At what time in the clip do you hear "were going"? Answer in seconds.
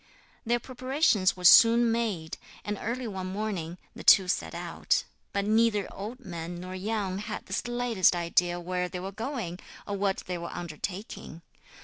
8.99-9.59